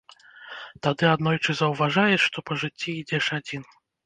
[0.87, 3.63] Тады аднойчы заўважаеш, што па жыцці ідзеш адзін.